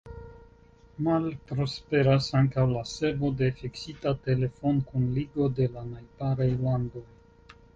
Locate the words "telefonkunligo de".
4.29-5.69